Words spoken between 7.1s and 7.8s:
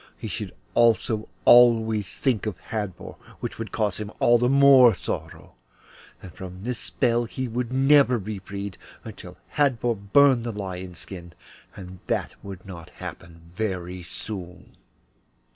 he should